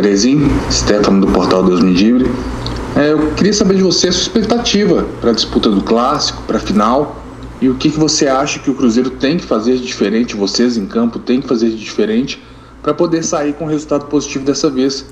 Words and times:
Terezinho, 0.00 0.48
Stefano 0.70 1.26
do 1.26 1.32
Portal 1.32 1.64
Deus 1.64 1.80
Me 1.80 1.92
Livre. 1.92 2.30
É, 2.94 3.10
eu 3.10 3.32
queria 3.32 3.52
saber 3.52 3.74
de 3.74 3.82
você 3.82 4.06
a 4.06 4.12
sua 4.12 4.22
expectativa 4.22 5.04
para 5.20 5.30
a 5.30 5.34
disputa 5.34 5.68
do 5.68 5.82
Clássico, 5.82 6.40
para 6.42 6.58
a 6.58 6.60
final, 6.60 7.20
e 7.60 7.68
o 7.68 7.74
que, 7.74 7.90
que 7.90 7.98
você 7.98 8.28
acha 8.28 8.60
que 8.60 8.70
o 8.70 8.74
Cruzeiro 8.74 9.10
tem 9.10 9.38
que 9.38 9.44
fazer 9.44 9.76
de 9.76 9.84
diferente, 9.84 10.36
vocês 10.36 10.76
em 10.76 10.86
campo 10.86 11.18
têm 11.18 11.40
que 11.40 11.48
fazer 11.48 11.70
de 11.70 11.76
diferente, 11.76 12.40
para 12.80 12.94
poder 12.94 13.24
sair 13.24 13.54
com 13.54 13.64
resultado 13.64 14.04
positivo 14.04 14.44
dessa 14.44 14.70
vez, 14.70 15.04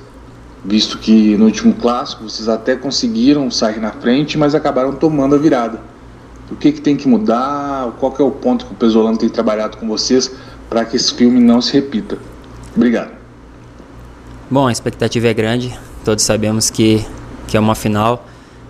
visto 0.65 0.99
que 0.99 1.37
no 1.37 1.47
último 1.47 1.75
Clássico 1.75 2.23
vocês 2.23 2.49
até 2.49 2.77
conseguiram 2.77 3.51
sair 3.51 3.81
na 3.81 3.91
frente, 3.91 4.39
mas 4.39 4.55
acabaram 4.55 4.93
tomando 4.93 5.35
a 5.35 5.39
virada. 5.39 5.81
O 6.49 6.55
que, 6.55 6.71
que 6.71 6.81
tem 6.81 6.95
que 6.95 7.09
mudar? 7.09 7.93
Qual 7.99 8.13
que 8.13 8.23
é 8.23 8.25
o 8.25 8.31
ponto 8.31 8.65
que 8.65 8.73
o 8.73 8.77
Pesolano 8.77 9.19
tem 9.19 9.29
trabalhado 9.29 9.79
com 9.79 9.89
vocês 9.89 10.31
para 10.71 10.85
que 10.85 10.95
esse 10.95 11.13
filme 11.13 11.41
não 11.41 11.61
se 11.61 11.73
repita? 11.73 12.19
Obrigado. 12.77 13.26
Bom, 14.49 14.69
a 14.69 14.71
expectativa 14.71 15.27
é 15.27 15.35
grande. 15.35 15.77
Todos 16.05 16.23
sabemos 16.23 16.71
que, 16.71 17.05
que 17.49 17.57
é 17.57 17.61
uma 17.61 17.75
final 17.75 18.25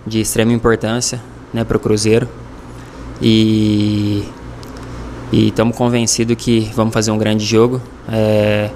de 0.07 0.19
extrema 0.19 0.51
importância 0.51 1.21
né, 1.53 1.63
para 1.63 1.77
o 1.77 1.79
Cruzeiro. 1.79 2.27
E 3.21 4.23
estamos 5.31 5.77
convencidos 5.77 6.35
que 6.35 6.71
vamos 6.75 6.91
fazer 6.91 7.11
um 7.11 7.17
grande 7.19 7.45
jogo. 7.45 7.79
É, 8.11 8.71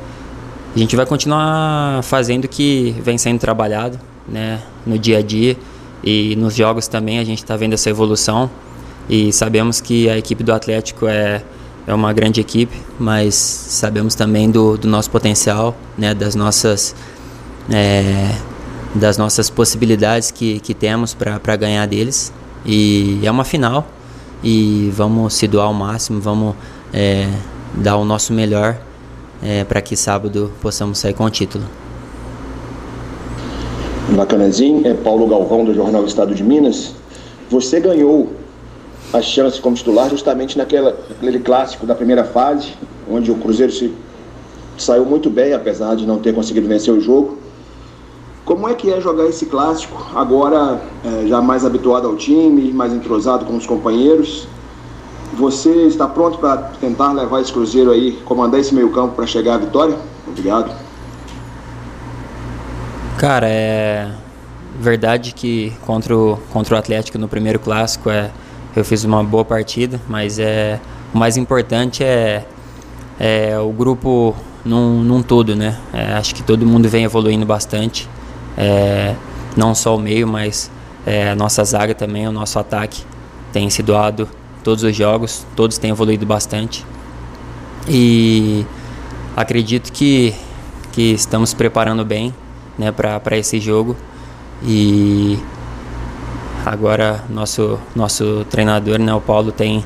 a 0.75 0.77
gente 0.77 0.95
vai 0.95 1.07
continuar 1.07 2.03
fazendo 2.03 2.45
o 2.45 2.47
que 2.47 2.95
vem 3.02 3.17
sendo 3.17 3.39
trabalhado 3.39 3.99
né, 4.27 4.61
no 4.85 4.99
dia 4.99 5.17
a 5.17 5.21
dia 5.23 5.57
e 6.03 6.35
nos 6.35 6.53
jogos 6.53 6.88
também 6.88 7.17
a 7.17 7.23
gente 7.23 7.39
está 7.39 7.57
vendo 7.57 7.73
essa 7.73 7.89
evolução 7.89 8.47
e 9.09 9.33
sabemos 9.33 9.81
que 9.81 10.07
a 10.07 10.19
equipe 10.19 10.43
do 10.43 10.53
Atlético 10.53 11.07
é, 11.07 11.41
é 11.88 11.94
uma 11.94 12.13
grande 12.13 12.40
equipe, 12.40 12.76
mas 12.99 13.35
sabemos 13.35 14.16
também 14.16 14.49
do, 14.49 14.77
do 14.77 14.88
nosso 14.88 15.09
potencial, 15.09 15.76
né, 15.98 16.13
das 16.13 16.36
nossas 16.36 16.95
é, 17.72 18.36
das 18.94 19.17
nossas 19.17 19.50
possibilidades 19.50 20.31
que, 20.31 20.59
que 20.59 20.73
temos 20.73 21.14
para 21.14 21.55
ganhar 21.55 21.86
deles 21.86 22.33
e 22.66 23.20
é 23.23 23.31
uma 23.31 23.45
final 23.45 23.88
e 24.44 24.92
vamos 24.94 25.33
se 25.33 25.47
doar 25.47 25.67
ao 25.67 25.73
máximo, 25.73 26.20
vamos 26.20 26.55
é, 26.94 27.28
dar 27.75 27.98
o 27.98 28.03
nosso 28.03 28.33
melhor 28.33 28.77
é, 29.42 29.64
para 29.64 29.81
que 29.81 29.95
sábado 29.95 30.52
possamos 30.61 30.98
sair 30.98 31.14
com 31.14 31.23
o 31.23 31.30
título. 31.30 31.64
Bacanezinho, 34.09 34.86
é 34.86 34.94
Paulo 34.94 35.25
Galvão 35.27 35.64
do 35.64 35.73
Jornal 35.73 36.05
Estado 36.05 36.36
de 36.36 36.44
Minas. 36.44 36.94
Você 37.50 37.80
ganhou 37.80 38.31
a 39.14 39.22
chance 39.22 39.59
como 39.59 39.76
titular 39.76 40.09
justamente 40.09 40.58
naquela, 40.58 40.98
naquele 41.09 41.40
clássico 41.40 41.86
da 41.86 41.95
primeira 41.95 42.23
fase, 42.23 42.73
onde 43.09 43.31
o 43.31 43.36
Cruzeiro 43.36 43.72
se 43.72 43.94
saiu 44.78 45.06
muito 45.06 45.30
bem, 45.30 45.54
apesar 45.54 45.95
de 45.95 46.06
não 46.06 46.20
ter 46.20 46.34
conseguido 46.34 46.67
vencer 46.67 46.94
o 46.94 47.00
jogo. 47.00 47.38
Como 48.45 48.67
é 48.67 48.73
que 48.73 48.92
é 48.92 49.00
jogar 49.00 49.26
esse 49.26 49.45
clássico 49.45 50.09
agora 50.16 50.82
é, 51.06 51.28
já 51.28 51.42
mais 51.42 51.64
habituado 51.64 52.08
ao 52.08 52.16
time, 52.16 52.72
mais 52.72 52.92
entrosado 52.92 53.45
com 53.45 53.56
os 53.56 53.66
companheiros? 53.66 54.48
Você 55.34 55.70
está 55.86 56.08
pronto 56.08 56.39
para 56.39 56.58
tentar 56.80 57.14
levar 57.14 57.42
esse 57.42 57.54
Cruzeiro 57.54 57.92
aí, 57.92 58.14
comandar 58.26 58.59
esse 58.59 58.73
meio 58.73 58.89
campo 58.89 59.16
para 59.16 59.26
chegar 59.26 59.56
à 59.56 59.58
vitória? 59.58 59.95
Obrigado. 60.28 60.76
Cara, 63.17 63.48
é 63.48 64.12
verdade 64.80 65.34
que 65.34 65.72
contra 65.86 66.17
o, 66.17 66.38
contra 66.52 66.76
o 66.76 66.78
Atlético 66.78 67.17
no 67.17 67.28
primeiro 67.28 67.59
clássico 67.59 68.09
é 68.09 68.32
eu 68.75 68.86
fiz 68.86 69.03
uma 69.03 69.23
boa 69.23 69.44
partida, 69.44 70.00
mas 70.08 70.39
é 70.39 70.80
o 71.14 71.17
mais 71.17 71.38
importante 71.38 72.03
é, 72.03 72.45
é 73.19 73.59
o 73.59 73.72
grupo 73.72 74.36
num, 74.64 75.02
num 75.03 75.22
todo, 75.22 75.55
né? 75.55 75.77
É, 75.94 76.14
acho 76.14 76.33
que 76.33 76.44
todo 76.44 76.66
mundo 76.66 76.88
vem 76.88 77.03
evoluindo 77.03 77.45
bastante, 77.45 78.08
é, 78.58 79.16
não 79.55 79.75
só 79.75 79.95
o 79.95 79.99
meio, 79.99 80.27
mas 80.27 80.71
é, 81.05 81.32
a 81.32 81.36
nossa 81.36 81.64
zaga 81.64 81.93
também, 81.93 82.27
o 82.27 82.32
nosso 82.32 82.58
ataque 82.59 83.04
tem 83.52 83.70
se 83.70 83.83
doado 83.83 84.30
todos 84.64 84.83
os 84.83 84.95
jogos, 84.95 85.45
todos 85.55 85.77
têm 85.77 85.92
evoluído 85.92 86.26
bastante. 86.26 86.86
E 87.88 88.65
acredito 89.36 89.92
que 89.92 90.36
que 90.92 91.14
estamos 91.14 91.53
preparando 91.53 92.03
bem, 92.03 92.33
né, 92.77 92.92
para 92.92 93.38
esse 93.38 93.59
jogo. 93.59 93.95
E 94.64 95.39
Agora 96.66 97.23
nosso 97.27 97.80
nosso 97.95 98.45
treinador, 98.48 98.99
né, 98.99 99.11
o 99.14 99.20
Paulo 99.20 99.52
tem 99.52 99.83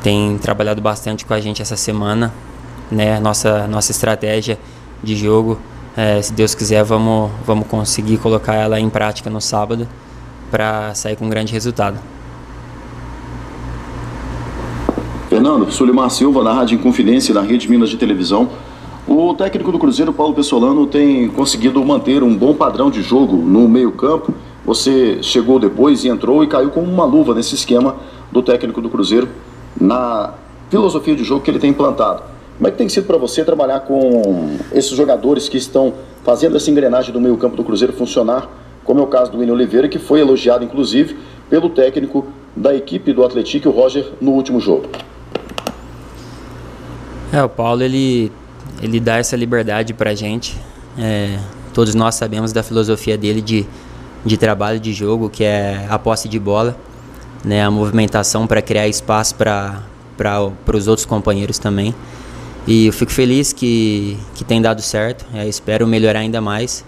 tem 0.00 0.38
trabalhado 0.38 0.80
bastante 0.80 1.26
com 1.26 1.34
a 1.34 1.40
gente 1.40 1.60
essa 1.60 1.76
semana, 1.76 2.32
né? 2.90 3.18
Nossa 3.18 3.66
nossa 3.66 3.90
estratégia 3.90 4.58
de 5.02 5.16
jogo, 5.16 5.58
é, 5.96 6.22
se 6.22 6.32
Deus 6.32 6.54
quiser, 6.54 6.84
vamos 6.84 7.32
vamos 7.44 7.66
conseguir 7.66 8.18
colocar 8.18 8.54
ela 8.54 8.78
em 8.78 8.88
prática 8.88 9.28
no 9.28 9.40
sábado 9.40 9.88
para 10.52 10.94
sair 10.94 11.16
com 11.16 11.26
um 11.26 11.28
grande 11.28 11.52
resultado. 11.52 11.98
Fernando, 15.28 15.72
Sulimar 15.72 16.10
Silva, 16.10 16.44
da 16.44 16.52
Rádio 16.52 16.76
Inconfidência 16.76 17.34
da 17.34 17.40
Rede 17.40 17.68
Minas 17.68 17.90
de 17.90 17.96
Televisão. 17.96 18.50
O 19.08 19.34
técnico 19.34 19.72
do 19.72 19.80
Cruzeiro, 19.80 20.12
Paulo 20.12 20.32
Pessolano, 20.32 20.86
tem 20.86 21.28
conseguido 21.28 21.84
manter 21.84 22.22
um 22.22 22.36
bom 22.36 22.54
padrão 22.54 22.88
de 22.88 23.02
jogo 23.02 23.36
no 23.36 23.68
meio-campo 23.68 24.32
você 24.64 25.22
chegou 25.22 25.58
depois 25.58 26.04
e 26.04 26.08
entrou 26.08 26.44
e 26.44 26.46
caiu 26.46 26.70
como 26.70 26.90
uma 26.90 27.04
luva 27.04 27.34
nesse 27.34 27.54
esquema 27.54 27.96
do 28.30 28.42
técnico 28.42 28.80
do 28.80 28.88
Cruzeiro, 28.88 29.28
na 29.80 30.34
filosofia 30.70 31.14
de 31.14 31.24
jogo 31.24 31.42
que 31.42 31.50
ele 31.50 31.58
tem 31.58 31.70
implantado. 31.70 32.22
Como 32.56 32.68
é 32.68 32.70
que 32.70 32.78
tem 32.78 32.88
sido 32.88 33.06
para 33.06 33.16
você 33.16 33.44
trabalhar 33.44 33.80
com 33.80 34.56
esses 34.72 34.92
jogadores 34.96 35.48
que 35.48 35.56
estão 35.56 35.94
fazendo 36.22 36.56
essa 36.56 36.70
engrenagem 36.70 37.12
do 37.12 37.20
meio-campo 37.20 37.56
do 37.56 37.64
Cruzeiro 37.64 37.92
funcionar, 37.92 38.48
como 38.84 39.00
é 39.00 39.02
o 39.02 39.06
caso 39.06 39.32
do 39.32 39.38
William 39.38 39.54
Oliveira, 39.54 39.88
que 39.88 39.98
foi 39.98 40.20
elogiado 40.20 40.64
inclusive 40.64 41.16
pelo 41.50 41.70
técnico 41.70 42.26
da 42.54 42.74
equipe 42.74 43.12
do 43.12 43.24
Atlético, 43.24 43.68
o 43.68 43.72
Roger, 43.72 44.12
no 44.20 44.32
último 44.32 44.60
jogo? 44.60 44.86
É, 47.32 47.42
o 47.42 47.48
Paulo 47.48 47.82
ele, 47.82 48.30
ele 48.82 49.00
dá 49.00 49.16
essa 49.16 49.34
liberdade 49.36 49.94
para 49.94 50.14
gente. 50.14 50.56
É, 50.98 51.38
todos 51.72 51.94
nós 51.94 52.14
sabemos 52.14 52.52
da 52.52 52.62
filosofia 52.62 53.16
dele 53.16 53.40
de 53.40 53.66
de 54.24 54.36
trabalho 54.36 54.78
de 54.78 54.92
jogo, 54.92 55.28
que 55.28 55.44
é 55.44 55.86
a 55.88 55.98
posse 55.98 56.28
de 56.28 56.38
bola, 56.38 56.76
né, 57.44 57.64
a 57.64 57.70
movimentação 57.70 58.46
para 58.46 58.62
criar 58.62 58.86
espaço 58.88 59.34
para 59.34 59.82
os 60.72 60.88
outros 60.88 61.04
companheiros 61.04 61.58
também. 61.58 61.94
E 62.66 62.86
eu 62.86 62.92
fico 62.92 63.10
feliz 63.10 63.52
que, 63.52 64.16
que 64.34 64.44
tem 64.44 64.62
dado 64.62 64.80
certo, 64.80 65.26
é, 65.34 65.48
espero 65.48 65.86
melhorar 65.86 66.20
ainda 66.20 66.40
mais. 66.40 66.84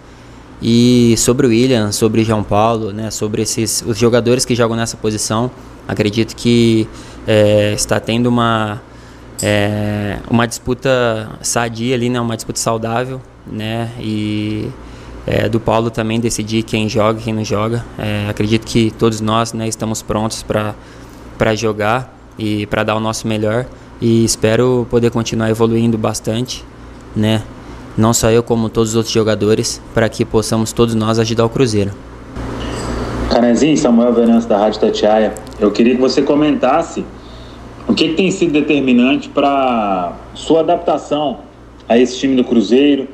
E 0.61 1.15
sobre 1.17 1.45
o 1.45 1.49
William, 1.49 1.91
sobre 1.91 2.21
o 2.21 2.23
João 2.23 2.41
Paulo, 2.41 2.93
né, 2.93 3.11
sobre 3.11 3.41
esses, 3.41 3.83
os 3.85 3.97
jogadores 3.97 4.45
que 4.45 4.55
jogam 4.55 4.77
nessa 4.77 4.95
posição, 4.95 5.51
acredito 5.85 6.33
que 6.35 6.87
é, 7.27 7.73
está 7.73 7.99
tendo 7.99 8.27
uma, 8.27 8.81
é, 9.41 10.17
uma 10.29 10.47
disputa 10.47 11.29
sadia 11.41 11.93
ali, 11.93 12.09
né, 12.09 12.21
uma 12.21 12.37
disputa 12.37 12.57
saudável, 12.57 13.21
né, 13.45 13.91
e 13.99 14.69
é, 15.27 15.49
do 15.49 15.59
Paulo 15.59 15.89
também 15.89 16.19
decidir 16.19 16.63
quem 16.63 16.87
joga 16.87 17.19
e 17.19 17.23
quem 17.23 17.33
não 17.33 17.43
joga. 17.43 17.83
É, 17.97 18.27
acredito 18.29 18.65
que 18.65 18.91
todos 18.91 19.21
nós 19.21 19.53
né, 19.53 19.67
estamos 19.67 20.01
prontos 20.01 20.43
para 20.43 21.55
jogar 21.55 22.13
e 22.37 22.65
para 22.67 22.83
dar 22.83 22.95
o 22.95 22.99
nosso 22.99 23.27
melhor 23.27 23.65
e 24.01 24.23
espero 24.23 24.85
poder 24.89 25.09
continuar 25.09 25.49
evoluindo 25.49 25.97
bastante, 25.97 26.63
né? 27.15 27.41
Não 27.97 28.13
só 28.13 28.29
eu, 28.29 28.43
como 28.43 28.67
todos 28.67 28.89
os 28.89 28.95
outros 28.95 29.13
jogadores, 29.13 29.81
para 29.93 30.09
que 30.09 30.25
possamos 30.25 30.73
todos 30.73 30.93
nós 30.95 31.17
ajudar 31.17 31.45
o 31.45 31.49
Cruzeiro. 31.49 31.91
Canezinho, 33.29 33.77
Samuel 33.77 34.13
Venâncio 34.13 34.49
da 34.49 34.57
Rádio 34.57 34.81
Tatiaia, 34.81 35.33
eu 35.59 35.71
queria 35.71 35.95
que 35.95 36.01
você 36.01 36.21
comentasse 36.21 37.05
o 37.87 37.93
que, 37.93 38.09
que 38.09 38.15
tem 38.15 38.29
sido 38.31 38.51
determinante 38.51 39.29
para 39.29 40.13
sua 40.33 40.59
adaptação 40.59 41.39
a 41.87 41.97
esse 41.97 42.17
time 42.17 42.35
do 42.35 42.43
Cruzeiro, 42.43 43.07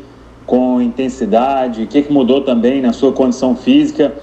com 0.46 0.82
intensidade? 0.82 1.84
O 1.84 1.88
que, 1.88 2.02
que 2.02 2.12
mudou 2.12 2.42
também 2.42 2.82
na 2.82 2.94
sua 2.94 3.12
condição 3.12 3.56
física 3.56 4.14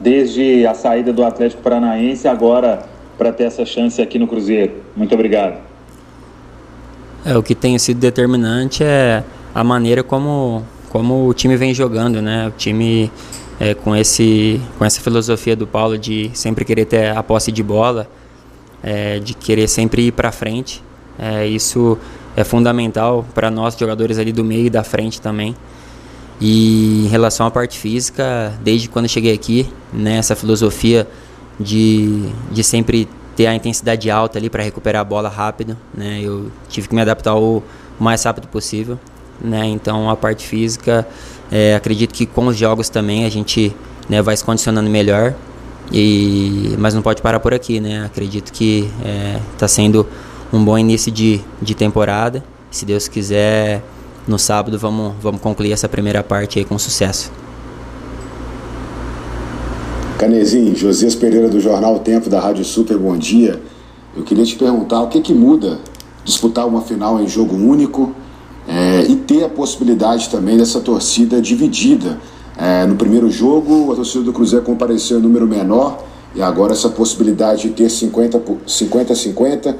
desde 0.00 0.66
a 0.66 0.74
saída 0.74 1.12
do 1.12 1.24
Atlético 1.24 1.62
Paranaense 1.62 2.28
agora 2.28 2.84
para 3.16 3.32
ter 3.32 3.44
essa 3.44 3.64
chance 3.64 4.00
aqui 4.00 4.18
no 4.18 4.26
Cruzeiro? 4.26 4.72
Muito 4.96 5.14
obrigado. 5.14 5.58
É, 7.24 7.36
o 7.36 7.42
que 7.42 7.54
tem 7.54 7.78
sido 7.78 7.98
determinante 7.98 8.84
é 8.84 9.24
a 9.54 9.64
maneira 9.64 10.02
como, 10.02 10.62
como 10.90 11.26
o 11.26 11.34
time 11.34 11.56
vem 11.56 11.74
jogando, 11.74 12.22
né? 12.22 12.46
O 12.46 12.52
time 12.52 13.10
é, 13.58 13.74
com, 13.74 13.96
esse, 13.96 14.60
com 14.78 14.84
essa 14.84 15.00
filosofia 15.00 15.56
do 15.56 15.66
Paulo 15.66 15.98
de 15.98 16.30
sempre 16.34 16.64
querer 16.64 16.84
ter 16.84 17.16
a 17.16 17.22
posse 17.22 17.50
de 17.50 17.62
bola, 17.62 18.08
é, 18.82 19.18
de 19.18 19.34
querer 19.34 19.68
sempre 19.68 20.08
ir 20.08 20.12
para 20.12 20.30
frente. 20.30 20.82
É, 21.18 21.46
isso 21.46 21.98
é 22.36 22.44
fundamental 22.44 23.24
para 23.34 23.50
nós 23.50 23.76
jogadores 23.76 24.18
ali 24.18 24.30
do 24.30 24.44
meio 24.44 24.66
e 24.66 24.70
da 24.70 24.84
frente 24.84 25.20
também. 25.20 25.56
E 26.38 27.06
em 27.06 27.08
relação 27.08 27.46
à 27.46 27.50
parte 27.50 27.78
física, 27.78 28.52
desde 28.62 28.90
quando 28.90 29.08
cheguei 29.08 29.32
aqui, 29.32 29.66
né, 29.90 30.18
essa 30.18 30.36
filosofia 30.36 31.08
de, 31.58 32.28
de 32.52 32.62
sempre 32.62 33.08
ter 33.34 33.46
a 33.46 33.54
intensidade 33.54 34.10
alta 34.10 34.38
ali 34.38 34.50
para 34.50 34.62
recuperar 34.62 35.00
a 35.00 35.04
bola 35.04 35.30
rápido, 35.30 35.76
né, 35.94 36.20
eu 36.22 36.50
tive 36.68 36.88
que 36.88 36.94
me 36.94 37.00
adaptar 37.00 37.34
o 37.36 37.62
mais 37.98 38.22
rápido 38.22 38.48
possível, 38.48 38.98
né? 39.40 39.64
Então 39.66 40.10
a 40.10 40.16
parte 40.16 40.46
física, 40.46 41.08
é, 41.50 41.74
acredito 41.74 42.12
que 42.12 42.26
com 42.26 42.46
os 42.46 42.56
jogos 42.56 42.90
também 42.90 43.24
a 43.24 43.30
gente 43.30 43.74
né, 44.06 44.20
vai 44.20 44.36
se 44.36 44.44
condicionando 44.44 44.90
melhor. 44.90 45.34
E, 45.92 46.74
mas 46.78 46.94
não 46.94 47.00
pode 47.00 47.22
parar 47.22 47.38
por 47.40 47.54
aqui, 47.54 47.80
né? 47.80 48.04
Acredito 48.04 48.52
que 48.52 48.90
está 49.54 49.66
é, 49.66 49.68
sendo 49.68 50.06
um 50.52 50.64
bom 50.64 50.78
início 50.78 51.10
de, 51.10 51.40
de 51.60 51.74
temporada. 51.74 52.44
Se 52.70 52.84
Deus 52.84 53.08
quiser, 53.08 53.82
no 54.26 54.38
sábado 54.38 54.78
vamos, 54.78 55.14
vamos 55.20 55.40
concluir 55.40 55.72
essa 55.72 55.88
primeira 55.88 56.22
parte 56.22 56.58
aí 56.58 56.64
com 56.64 56.78
sucesso. 56.78 57.32
Canezinho, 60.18 60.74
Josias 60.74 61.14
Pereira 61.14 61.48
do 61.48 61.60
Jornal 61.60 61.98
Tempo 61.98 62.30
da 62.30 62.40
Rádio 62.40 62.64
Super, 62.64 62.96
bom 62.96 63.16
dia. 63.16 63.60
Eu 64.16 64.22
queria 64.22 64.44
te 64.44 64.56
perguntar 64.56 65.02
o 65.02 65.08
que, 65.08 65.20
que 65.20 65.34
muda 65.34 65.78
disputar 66.24 66.66
uma 66.66 66.80
final 66.82 67.20
em 67.20 67.28
jogo 67.28 67.54
único 67.54 68.12
é, 68.66 69.02
e 69.08 69.14
ter 69.16 69.44
a 69.44 69.48
possibilidade 69.48 70.28
também 70.28 70.56
dessa 70.56 70.80
torcida 70.80 71.40
dividida. 71.40 72.18
É, 72.58 72.86
no 72.86 72.96
primeiro 72.96 73.30
jogo, 73.30 73.92
a 73.92 73.94
torcida 73.94 74.24
do 74.24 74.32
Cruzeiro 74.32 74.64
compareceu 74.64 75.18
em 75.18 75.22
número 75.22 75.46
menor 75.46 76.02
e 76.34 76.42
agora 76.42 76.72
essa 76.72 76.88
possibilidade 76.88 77.68
de 77.68 77.70
ter 77.70 77.86
50-50. 77.88 79.76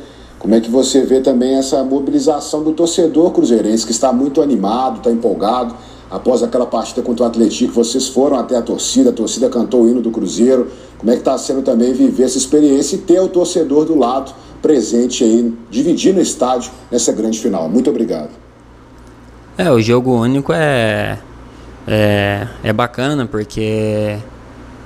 Como 0.46 0.54
é 0.54 0.60
que 0.60 0.70
você 0.70 1.02
vê 1.02 1.20
também 1.20 1.56
essa 1.56 1.82
mobilização 1.82 2.62
do 2.62 2.70
torcedor 2.70 3.32
cruzeirense 3.32 3.84
que 3.84 3.90
está 3.90 4.12
muito 4.12 4.40
animado, 4.40 4.98
está 4.98 5.10
empolgado? 5.10 5.74
Após 6.08 6.40
aquela 6.40 6.64
partida 6.64 7.02
contra 7.02 7.24
o 7.24 7.26
Atlético, 7.26 7.72
vocês 7.72 8.06
foram 8.06 8.38
até 8.38 8.56
a 8.56 8.62
torcida, 8.62 9.10
a 9.10 9.12
torcida 9.12 9.48
cantou 9.48 9.82
o 9.82 9.90
hino 9.90 10.00
do 10.00 10.12
Cruzeiro. 10.12 10.70
Como 10.98 11.10
é 11.10 11.14
que 11.14 11.18
está 11.18 11.36
sendo 11.36 11.62
também 11.62 11.92
viver 11.92 12.22
essa 12.22 12.38
experiência 12.38 12.94
e 12.94 13.00
ter 13.00 13.18
o 13.18 13.26
torcedor 13.26 13.86
do 13.86 13.98
lado 13.98 14.32
presente 14.62 15.24
aí, 15.24 15.52
dividindo 15.68 16.20
o 16.20 16.22
estádio 16.22 16.70
nessa 16.92 17.10
grande 17.10 17.40
final? 17.40 17.68
Muito 17.68 17.90
obrigado. 17.90 18.30
É, 19.58 19.68
o 19.72 19.80
jogo 19.80 20.14
único 20.14 20.52
é, 20.52 21.18
é, 21.88 22.46
é 22.62 22.72
bacana 22.72 23.26
porque 23.26 24.16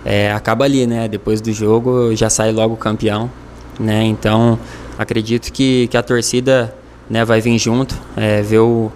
é, 0.06 0.32
acaba 0.32 0.64
ali, 0.64 0.86
né? 0.86 1.06
Depois 1.06 1.42
do 1.42 1.52
jogo 1.52 2.16
já 2.16 2.30
sai 2.30 2.50
logo 2.50 2.76
campeão, 2.76 3.30
né? 3.78 4.02
Então 4.04 4.58
acredito 5.00 5.50
que, 5.50 5.88
que 5.88 5.96
a 5.96 6.02
torcida 6.02 6.74
né, 7.08 7.24
vai 7.24 7.40
vir 7.40 7.58
junto, 7.58 7.98
é, 8.14 8.42
ver 8.42 8.58
o, 8.58 8.92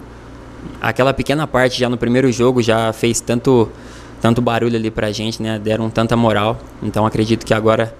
aquela 0.79 1.11
pequena 1.11 1.47
parte 1.47 1.79
já 1.79 1.89
no 1.89 1.97
primeiro 1.97 2.31
jogo 2.31 2.61
já 2.61 2.93
fez 2.93 3.19
tanto 3.19 3.67
tanto 4.21 4.41
barulho 4.41 4.75
ali 4.75 4.89
pra 4.89 5.11
gente, 5.11 5.41
né? 5.41 5.59
Deram 5.59 5.89
tanta 5.89 6.15
moral. 6.15 6.59
Então 6.81 7.05
acredito 7.05 7.45
que 7.45 7.53
agora 7.53 7.93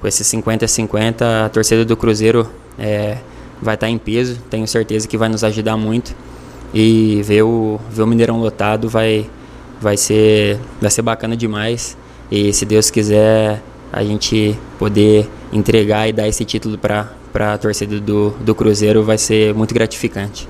com 0.00 0.06
esses 0.06 0.26
50 0.26 0.68
50 0.68 1.46
a 1.46 1.48
torcida 1.48 1.84
do 1.84 1.96
Cruzeiro 1.96 2.48
é, 2.78 3.18
vai 3.60 3.74
estar 3.74 3.86
tá 3.86 3.90
em 3.90 3.98
peso. 3.98 4.38
Tenho 4.50 4.66
certeza 4.66 5.08
que 5.08 5.16
vai 5.16 5.28
nos 5.28 5.42
ajudar 5.42 5.76
muito 5.76 6.14
e 6.74 7.22
ver 7.24 7.42
o 7.42 7.80
ver 7.90 8.02
o 8.02 8.06
Mineirão 8.06 8.38
lotado 8.38 8.88
vai 8.88 9.28
vai 9.80 9.96
ser 9.96 10.58
vai 10.80 10.90
ser 10.90 11.02
bacana 11.02 11.34
demais. 11.36 11.96
E 12.30 12.52
se 12.52 12.66
Deus 12.66 12.90
quiser 12.90 13.62
a 13.92 14.02
gente 14.04 14.58
poder 14.78 15.28
entregar 15.52 16.08
e 16.08 16.12
dar 16.12 16.28
esse 16.28 16.44
título 16.44 16.76
para 16.78 17.12
para 17.36 17.52
a 17.52 17.58
torcida 17.58 18.00
do, 18.00 18.30
do 18.40 18.54
Cruzeiro 18.54 19.02
vai 19.02 19.18
ser 19.18 19.52
muito 19.52 19.74
gratificante. 19.74 20.48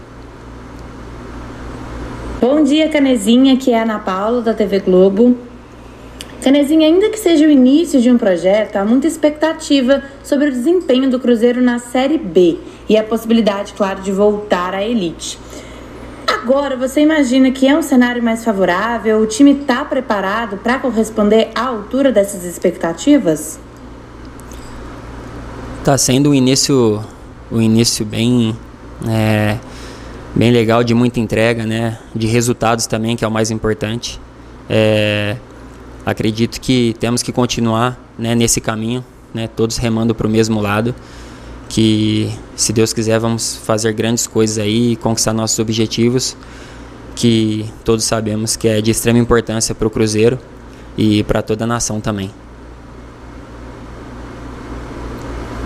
Bom 2.40 2.62
dia, 2.62 2.88
Canezinha, 2.88 3.54
aqui 3.54 3.72
é 3.72 3.80
a 3.80 3.82
Ana 3.82 3.98
Paula 3.98 4.40
da 4.40 4.54
TV 4.54 4.78
Globo. 4.78 5.36
Canezinha, 6.40 6.86
ainda 6.86 7.10
que 7.10 7.18
seja 7.18 7.44
o 7.44 7.50
início 7.50 8.00
de 8.00 8.08
um 8.08 8.16
projeto, 8.16 8.76
há 8.76 8.84
muita 8.84 9.08
expectativa 9.08 10.00
sobre 10.22 10.46
o 10.46 10.52
desempenho 10.52 11.10
do 11.10 11.18
Cruzeiro 11.18 11.60
na 11.60 11.80
Série 11.80 12.18
B 12.18 12.56
e 12.88 12.96
a 12.96 13.02
possibilidade, 13.02 13.72
claro, 13.72 14.00
de 14.00 14.12
voltar 14.12 14.72
à 14.72 14.84
elite. 14.84 15.40
Agora, 16.24 16.76
você 16.76 17.00
imagina 17.00 17.50
que 17.50 17.66
é 17.66 17.76
um 17.76 17.82
cenário 17.82 18.22
mais 18.22 18.44
favorável? 18.44 19.18
O 19.18 19.26
time 19.26 19.60
está 19.60 19.84
preparado 19.84 20.56
para 20.58 20.78
corresponder 20.78 21.48
à 21.52 21.66
altura 21.66 22.12
dessas 22.12 22.44
expectativas? 22.44 23.65
Está 25.86 25.96
sendo 25.96 26.30
um 26.30 26.34
início, 26.34 27.00
um 27.48 27.62
início 27.62 28.04
bem 28.04 28.56
é, 29.06 29.56
bem 30.34 30.50
legal, 30.50 30.82
de 30.82 30.92
muita 30.92 31.20
entrega, 31.20 31.64
né? 31.64 31.96
De 32.12 32.26
resultados 32.26 32.88
também, 32.88 33.14
que 33.14 33.24
é 33.24 33.28
o 33.28 33.30
mais 33.30 33.52
importante. 33.52 34.20
É, 34.68 35.36
acredito 36.04 36.60
que 36.60 36.96
temos 36.98 37.22
que 37.22 37.30
continuar 37.30 37.96
né, 38.18 38.34
nesse 38.34 38.60
caminho, 38.60 39.04
né? 39.32 39.46
Todos 39.46 39.76
remando 39.76 40.12
para 40.12 40.26
o 40.26 40.28
mesmo 40.28 40.60
lado. 40.60 40.92
Que, 41.68 42.32
se 42.56 42.72
Deus 42.72 42.92
quiser, 42.92 43.20
vamos 43.20 43.54
fazer 43.54 43.92
grandes 43.92 44.26
coisas 44.26 44.58
aí 44.58 44.96
conquistar 44.96 45.32
nossos 45.32 45.60
objetivos, 45.60 46.36
que 47.14 47.64
todos 47.84 48.04
sabemos 48.04 48.56
que 48.56 48.66
é 48.66 48.80
de 48.80 48.90
extrema 48.90 49.20
importância 49.20 49.72
para 49.72 49.86
o 49.86 49.90
Cruzeiro 49.90 50.36
e 50.98 51.22
para 51.22 51.42
toda 51.42 51.62
a 51.62 51.66
nação 51.68 52.00
também. 52.00 52.32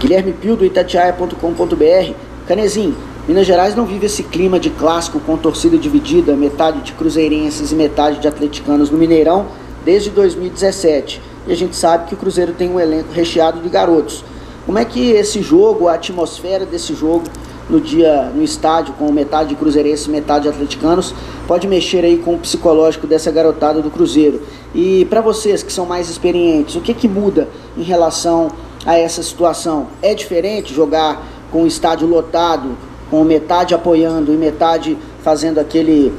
Guilherme 0.01 0.33
Pio 0.33 0.57
do 0.57 0.65
Itatiaia.com.br 0.65 2.15
Canezinho, 2.49 2.97
Minas 3.29 3.47
Gerais 3.47 3.77
não 3.77 3.85
vive 3.85 4.07
esse 4.07 4.23
clima 4.23 4.59
de 4.59 4.71
clássico 4.71 5.21
com 5.21 5.37
torcida 5.37 5.77
dividida, 5.77 6.35
metade 6.35 6.81
de 6.81 6.95
cruzeirenses 6.95 7.71
e 7.71 7.75
metade 7.75 8.19
de 8.19 8.27
atleticanos 8.27 8.89
no 8.89 8.97
Mineirão 8.97 9.49
desde 9.85 10.09
2017. 10.09 11.21
E 11.47 11.53
a 11.53 11.55
gente 11.55 11.77
sabe 11.77 12.09
que 12.09 12.15
o 12.15 12.17
Cruzeiro 12.17 12.55
tem 12.55 12.71
um 12.71 12.81
elenco 12.81 13.13
recheado 13.13 13.61
de 13.61 13.69
garotos. 13.69 14.25
Como 14.65 14.79
é 14.79 14.87
que 14.87 15.11
esse 15.11 15.43
jogo, 15.43 15.87
a 15.87 15.95
atmosfera 15.95 16.65
desse 16.65 16.95
jogo 16.95 17.25
no 17.69 17.79
dia 17.79 18.33
no 18.35 18.43
estádio 18.43 18.95
com 18.95 19.13
metade 19.13 19.51
de 19.51 19.55
cruzeirenses 19.55 20.07
e 20.07 20.11
metade 20.11 20.45
de 20.45 20.49
atleticanos 20.49 21.15
pode 21.47 21.69
mexer 21.69 22.07
aí 22.07 22.17
com 22.17 22.35
o 22.35 22.39
psicológico 22.39 23.07
dessa 23.07 23.31
garotada 23.31 23.83
do 23.83 23.91
Cruzeiro? 23.91 24.41
E 24.75 25.05
para 25.11 25.21
vocês 25.21 25.63
que 25.63 25.71
são 25.73 25.85
mais 25.85 26.09
experientes, 26.09 26.75
o 26.75 26.81
que 26.81 26.95
que 26.95 27.07
muda 27.07 27.49
em 27.77 27.83
relação 27.83 28.51
a 28.85 28.99
essa 28.99 29.23
situação? 29.23 29.89
É 30.03 30.15
diferente 30.15 30.75
jogar 30.75 31.23
com 31.51 31.65
o 31.65 31.67
estádio 31.67 32.07
lotado, 32.07 32.77
com 33.11 33.25
metade 33.25 33.75
apoiando 33.75 34.33
e 34.33 34.37
metade 34.37 34.97
fazendo 35.23 35.59
aquele 35.59 36.13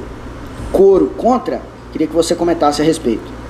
coro 0.71 1.07
contra, 1.17 1.61
queria 1.91 2.07
que 2.07 2.13
você 2.13 2.35
comentasse 2.35 2.81
a 2.81 2.85
respeito. 2.85 3.41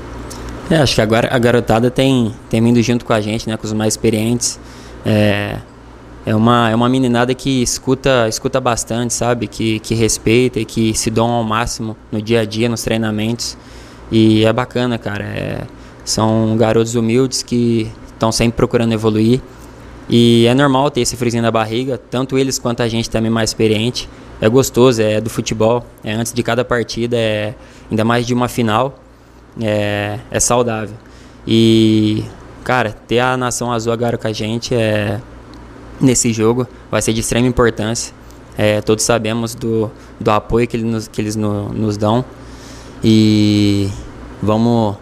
É, 0.70 0.78
acho 0.78 0.96
que 0.96 1.02
agora 1.02 1.28
a 1.32 1.38
garotada 1.38 1.92
tem, 1.92 2.34
tem 2.50 2.64
vindo 2.64 2.82
junto 2.82 3.04
com 3.04 3.14
a 3.14 3.20
gente, 3.20 3.48
né, 3.48 3.58
com 3.58 3.66
os 3.66 3.74
mais 3.74 3.94
experientes. 3.94 4.60
É, 5.06 5.58
é, 6.26 6.36
uma, 6.36 6.70
é 6.70 6.76
uma 6.76 6.88
meninada 6.88 7.34
que 7.34 7.62
escuta, 7.62 8.28
escuta 8.30 8.62
bastante, 8.62 9.14
sabe? 9.14 9.48
Que, 9.48 9.80
que 9.80 9.96
respeita 9.96 10.60
e 10.60 10.66
que 10.66 10.94
se 10.94 11.10
dão 11.10 11.30
ao 11.30 11.44
máximo 11.44 11.98
no 12.12 12.22
dia 12.22 12.42
a 12.42 12.46
dia, 12.46 12.70
nos 12.70 12.84
treinamentos. 12.84 13.58
E 14.12 14.46
é 14.46 14.54
bacana, 14.54 14.98
cara. 14.98 15.24
É, 15.24 15.62
são 16.06 16.56
garotos 16.58 16.96
humildes 16.96 17.44
que 17.44 17.92
estão 18.22 18.32
sempre 18.32 18.56
procurando 18.56 18.94
evoluir. 18.94 19.42
E 20.08 20.46
é 20.46 20.54
normal 20.54 20.92
ter 20.92 21.02
esse 21.02 21.18
friozinho 21.18 21.42
na 21.42 21.50
barriga, 21.50 21.98
tanto 21.98 22.38
eles 22.38 22.60
quanto 22.60 22.84
a 22.84 22.88
gente 22.88 23.10
também 23.10 23.32
mais 23.32 23.50
experiente. 23.50 24.08
É 24.40 24.48
gostoso, 24.48 25.02
é 25.02 25.20
do 25.20 25.30
futebol, 25.30 25.86
é 26.04 26.14
antes 26.14 26.34
de 26.34 26.44
cada 26.44 26.64
partida, 26.64 27.18
é 27.18 27.56
ainda 27.90 28.04
mais 28.04 28.26
de 28.26 28.34
uma 28.34 28.48
final, 28.48 29.00
é, 29.60 30.20
é 30.30 30.40
saudável. 30.40 30.96
E, 31.48 32.24
cara, 32.64 32.92
ter 33.08 33.20
a 33.20 33.36
Nação 33.38 33.72
Azul 33.72 33.94
agora 33.94 34.18
com 34.18 34.28
a 34.28 34.34
gente 34.34 34.76
é, 34.76 35.20
nesse 36.00 36.34
jogo 36.34 36.68
vai 36.90 37.02
ser 37.02 37.14
de 37.14 37.22
extrema 37.22 37.48
importância. 37.48 38.14
É, 38.58 38.82
todos 38.82 39.04
sabemos 39.04 39.56
do, 39.56 39.90
do 40.20 40.30
apoio 40.30 40.68
que, 40.68 40.76
eles 40.76 40.86
nos, 40.86 41.08
que 41.08 41.22
eles 41.22 41.36
no, 41.36 41.70
nos 41.70 41.98
dão. 41.98 42.26
E 43.04 43.90
vamos 44.42 44.98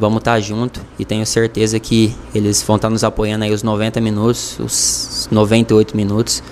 vamos 0.00 0.20
estar 0.20 0.32
tá 0.32 0.40
junto 0.40 0.80
e 0.98 1.04
tenho 1.04 1.26
certeza 1.26 1.78
que 1.78 2.14
eles 2.34 2.62
vão 2.62 2.76
estar 2.76 2.88
tá 2.88 2.92
nos 2.92 3.04
apoiando 3.04 3.44
aí 3.44 3.52
os 3.52 3.62
90 3.62 4.00
minutos, 4.00 4.58
os 4.58 5.28
98 5.30 5.94
minutos. 5.94 6.42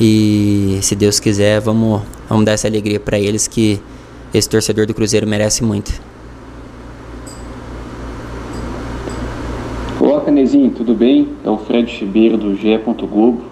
E 0.00 0.78
se 0.80 0.96
Deus 0.96 1.20
quiser, 1.20 1.60
vamos, 1.60 2.00
vamos 2.28 2.46
dar 2.46 2.52
essa 2.52 2.66
alegria 2.66 2.98
para 2.98 3.18
eles 3.18 3.46
que 3.46 3.78
esse 4.32 4.48
torcedor 4.48 4.86
do 4.86 4.94
Cruzeiro 4.94 5.26
merece 5.26 5.62
muito. 5.62 5.92
Olá, 10.00 10.22
Canezinho, 10.22 10.70
tudo 10.70 10.94
bem? 10.94 11.28
É 11.44 11.50
o 11.50 11.58
Fred 11.58 11.92
Ribeiro 12.00 12.38
do 12.38 12.56
GE. 12.56 12.78
Globo. 12.78 13.42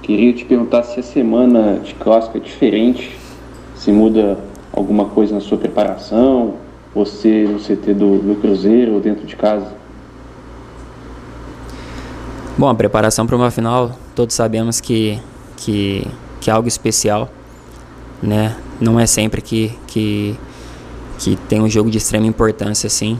Queria 0.00 0.32
te 0.32 0.44
perguntar 0.46 0.84
se 0.84 1.00
a 1.00 1.02
semana 1.02 1.80
de 1.84 1.92
clássico 1.94 2.38
é 2.38 2.40
diferente, 2.40 3.10
se 3.74 3.92
muda 3.92 4.38
alguma 4.72 5.06
coisa 5.06 5.34
na 5.34 5.40
sua 5.40 5.58
preparação, 5.58 6.54
você 6.98 7.44
no 7.44 7.60
CT 7.60 7.94
do, 7.94 8.18
do 8.18 8.40
Cruzeiro 8.40 8.94
ou 8.94 9.00
dentro 9.00 9.24
de 9.24 9.36
casa? 9.36 9.72
Bom, 12.56 12.68
a 12.68 12.74
preparação 12.74 13.24
para 13.24 13.36
uma 13.36 13.52
final, 13.52 13.96
todos 14.16 14.34
sabemos 14.34 14.80
que, 14.80 15.20
que, 15.56 16.04
que 16.40 16.50
é 16.50 16.52
algo 16.52 16.66
especial, 16.66 17.30
né? 18.20 18.56
Não 18.80 18.98
é 18.98 19.06
sempre 19.06 19.40
que, 19.40 19.72
que, 19.86 20.36
que 21.20 21.36
tem 21.48 21.60
um 21.60 21.68
jogo 21.68 21.88
de 21.88 21.98
extrema 21.98 22.26
importância 22.26 22.88
assim. 22.88 23.16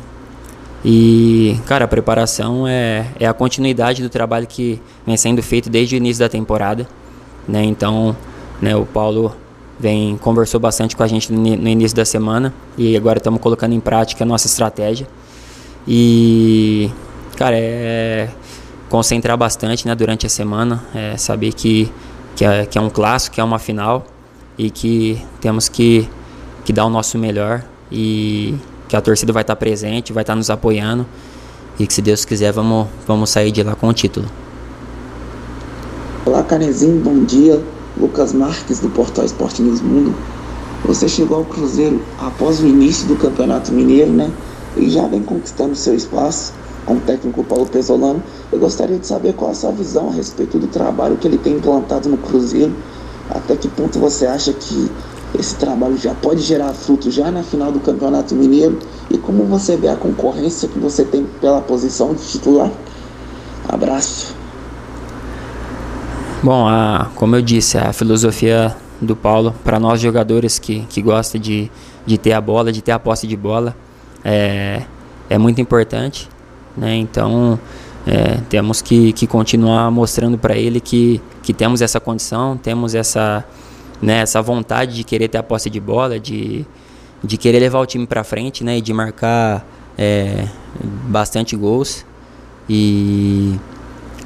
E, 0.85 1.57
cara, 1.67 1.85
a 1.85 1.89
preparação 1.89 2.67
é, 2.67 3.07
é 3.21 3.27
a 3.27 3.33
continuidade 3.33 4.03
do 4.03 4.09
trabalho 4.09 4.47
que 4.47 4.83
vem 5.07 5.17
sendo 5.17 5.41
feito 5.41 5.71
desde 5.71 5.95
o 5.95 5.99
início 5.99 6.19
da 6.19 6.29
temporada, 6.29 6.89
né? 7.47 7.63
Então, 7.63 8.17
né, 8.61 8.75
o 8.75 8.85
Paulo 8.85 9.37
vem 9.79 10.17
conversou 10.17 10.59
bastante 10.59 10.97
com 10.97 11.03
a 11.03 11.07
gente 11.07 11.33
no, 11.33 11.69
início 11.69 11.97
da 11.97 12.05
semana 12.05 12.53
e 12.77 12.97
agora 12.97 13.19
estamos 13.19 13.41
colocando 13.41 13.75
em 13.75 13.81
prática 13.81 14.25
a 14.25 14.27
nossa 14.27 14.47
estratégia. 14.47 15.07
E, 15.87 16.91
cara, 17.37 17.57
é 17.57 18.29
concentrar 18.89 19.37
bastante 19.37 19.87
né, 19.87 19.95
durante 19.95 20.27
a 20.27 20.29
semana, 20.29 20.83
é 20.95 21.17
saber 21.17 21.53
que, 21.53 21.93
que, 22.35 22.45
é, 22.45 22.67
que 22.67 22.79
é 22.79 22.81
um 22.81 22.89
clássico, 22.89 23.35
que 23.35 23.41
é 23.41 23.45
uma 23.45 23.59
final 23.59 24.07
e 24.57 24.71
que 24.71 25.23
temos 25.41 25.69
que, 25.69 26.09
que 26.65 26.73
dar 26.73 26.87
o 26.87 26.91
nosso 26.91 27.19
melhor 27.19 27.63
e 27.93 28.55
que 28.89 28.97
a 28.97 29.01
torcida 29.01 29.33
vai 29.33 29.43
estar 29.43 29.57
presente, 29.57 30.13
vai 30.13 30.23
estar 30.23 30.35
nos 30.35 30.51
apoiando 30.51 31.07
e 31.79 31.87
que 31.87 31.93
se 31.93 32.03
Deus 32.03 32.25
quiser 32.25 32.53
vamos, 32.53 32.89
vamos 33.07 33.31
sair 33.31 33.53
de 33.53 33.63
lá 33.63 33.75
com 33.75 33.89
o 33.89 33.93
título. 33.93 34.27
Olá 36.25 36.43
Canezinho, 36.43 37.01
bom 37.01 37.25
dia. 37.25 37.63
Lucas 38.01 38.33
Marques 38.33 38.79
do 38.79 38.89
Portal 38.89 39.25
Esporte 39.25 39.61
News 39.61 39.81
Mundo. 39.81 40.15
Você 40.85 41.09
chegou 41.09 41.39
ao 41.39 41.45
Cruzeiro 41.45 42.01
após 42.19 42.61
o 42.61 42.67
início 42.67 43.09
do 43.09 43.17
Campeonato 43.17 43.73
Mineiro, 43.73 44.13
né? 44.13 44.31
E 44.77 44.89
já 44.89 45.07
vem 45.09 45.23
conquistando 45.23 45.75
seu 45.75 45.95
espaço 45.95 46.53
com 46.87 46.95
o 46.95 47.01
técnico 47.01 47.43
Paulo 47.43 47.67
Pesolano. 47.67 48.23
Eu 48.53 48.59
gostaria 48.59 48.99
de 48.99 49.07
saber 49.07 49.35
qual 49.35 49.51
a 49.51 49.55
sua 49.55 49.73
visão 49.73 50.09
a 50.09 50.13
respeito 50.13 50.59
do 50.59 50.69
trabalho 50.69 51.17
que 51.17 51.27
ele 51.27 51.39
tem 51.39 51.55
implantado 51.57 52.09
no 52.09 52.17
Cruzeiro. 52.17 52.73
Até 53.29 53.57
que 53.57 53.69
ponto 53.69 53.99
você 53.99 54.27
acha 54.27 54.53
que 54.53 54.91
esse 55.39 55.57
trabalho 55.57 55.99
já 55.99 56.15
pode 56.15 56.41
gerar 56.41 56.73
fruto 56.73 57.11
já 57.11 57.31
na 57.31 57.43
final 57.43 57.73
do 57.73 57.81
Campeonato 57.81 58.35
Mineiro? 58.35 58.79
E 59.11 59.19
como 59.19 59.45
você 59.45 59.77
vê 59.77 59.89
a 59.89 59.97
concorrência 59.97 60.69
que 60.69 60.79
você 60.79 61.05
tem 61.05 61.27
pela 61.41 61.61
posição 61.61 62.15
de 62.15 62.23
titular? 62.23 62.71
Abraço. 63.69 64.38
Bom, 66.41 66.69
a, 66.69 67.11
como 67.17 67.35
eu 67.35 67.43
disse, 67.43 67.77
a 67.77 67.93
filosofia 67.93 68.75
do 69.01 69.17
Paulo, 69.17 69.53
para 69.65 69.81
nós 69.81 70.01
jogadores 70.01 70.57
que, 70.57 70.87
que 70.89 71.03
gostam 71.03 71.41
de, 71.41 71.69
de 72.07 72.17
ter 72.17 72.33
a 72.33 72.41
bola, 72.41 72.71
de 72.71 72.81
ter 72.81 72.93
a 72.93 72.99
posse 72.99 73.27
de 73.27 73.37
bola, 73.37 73.77
é, 74.25 74.83
é 75.29 75.37
muito 75.37 75.61
importante. 75.61 76.29
Né? 76.77 76.95
Então, 76.95 77.59
é, 78.07 78.39
temos 78.49 78.81
que, 78.81 79.13
que 79.15 79.27
continuar 79.27 79.91
mostrando 79.91 80.39
para 80.39 80.57
ele 80.57 80.79
que, 80.81 81.21
que 81.43 81.53
temos 81.53 81.83
essa 81.83 81.99
condição, 81.99 82.57
temos 82.57 82.95
essa, 82.95 83.45
né, 84.01 84.21
essa 84.21 84.41
vontade 84.41 84.95
de 84.95 85.03
querer 85.03 85.27
ter 85.27 85.39
a 85.39 85.43
posse 85.43 85.69
de 85.69 85.81
bola, 85.81 86.21
de, 86.21 86.65
de 87.23 87.37
querer 87.37 87.59
levar 87.59 87.81
o 87.81 87.87
time 87.87 88.07
para 88.07 88.23
frente 88.23 88.63
né, 88.63 88.79
e 88.79 88.81
de 88.81 88.93
marcar 88.93 89.67
é, 89.99 90.47
bastante 91.09 91.57
gols. 91.57 92.07
E, 92.71 93.57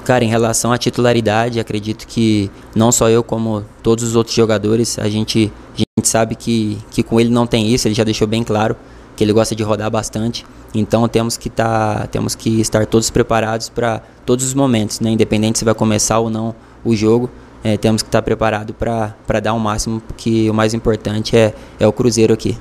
cara, 0.05 0.25
em 0.25 0.29
relação 0.29 0.73
à 0.73 0.79
titularidade, 0.79 1.61
acredito 1.61 2.07
que 2.07 2.51
não 2.75 2.93
só 2.93 3.09
eu, 3.09 3.23
como 3.23 3.65
todos 3.83 4.05
os 4.05 4.17
outros 4.17 4.35
jogadores, 4.35 4.99
a 4.99 5.09
gente, 5.09 5.53
a 5.75 5.79
gente 5.79 6.09
sabe 6.09 6.35
que, 6.35 6.79
que 6.91 7.03
com 7.03 7.21
ele 7.21 7.31
não 7.31 7.47
tem 7.47 7.73
isso, 7.73 7.89
ele 7.89 7.95
já 7.95 8.05
deixou 8.05 8.27
bem 8.27 8.43
claro 8.43 8.77
que 9.17 9.23
ele 9.23 9.33
gosta 9.33 9.55
de 9.55 9.63
rodar 9.63 9.91
bastante. 9.91 10.47
Então 10.75 11.07
temos 11.07 11.37
que, 11.37 11.51
tá, 11.51 12.07
temos 12.11 12.35
que 12.35 12.61
estar 12.61 12.87
todos 12.87 13.11
preparados 13.11 13.69
para 13.69 14.01
todos 14.25 14.45
os 14.45 14.55
momentos, 14.55 15.01
né? 15.01 15.11
independente 15.11 15.59
se 15.59 15.65
vai 15.65 15.75
começar 15.75 16.19
ou 16.19 16.31
não 16.31 16.55
o 16.85 16.97
jogo. 16.97 17.31
É, 17.65 17.77
temos 17.77 18.03
que 18.03 18.09
estar 18.09 18.23
preparados 18.23 18.75
para 18.77 19.41
dar 19.41 19.53
o 19.53 19.61
máximo, 19.61 20.01
porque 20.01 20.51
o 20.51 20.55
mais 20.55 20.75
importante 20.75 21.37
é, 21.37 21.55
é 21.79 21.87
o 21.87 21.93
Cruzeiro 21.93 22.35
aqui. 22.35 22.59